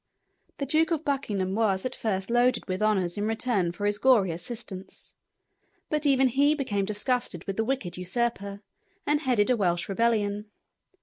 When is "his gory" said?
3.85-4.31